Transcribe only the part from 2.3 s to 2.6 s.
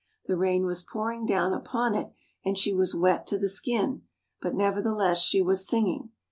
and